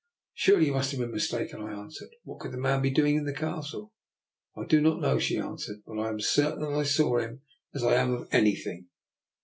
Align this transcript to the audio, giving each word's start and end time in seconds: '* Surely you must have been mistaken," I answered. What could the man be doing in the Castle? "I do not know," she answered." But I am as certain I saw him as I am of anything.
'* 0.21 0.25
Surely 0.33 0.65
you 0.65 0.73
must 0.73 0.89
have 0.89 0.99
been 0.99 1.11
mistaken," 1.11 1.61
I 1.61 1.79
answered. 1.79 2.09
What 2.23 2.39
could 2.39 2.53
the 2.53 2.57
man 2.57 2.81
be 2.81 2.89
doing 2.89 3.17
in 3.17 3.25
the 3.25 3.35
Castle? 3.35 3.93
"I 4.57 4.65
do 4.65 4.81
not 4.81 4.99
know," 4.99 5.19
she 5.19 5.37
answered." 5.37 5.83
But 5.85 5.99
I 5.99 6.09
am 6.09 6.15
as 6.17 6.27
certain 6.27 6.63
I 6.63 6.81
saw 6.85 7.19
him 7.19 7.43
as 7.75 7.83
I 7.83 7.93
am 7.93 8.11
of 8.15 8.27
anything. 8.33 8.87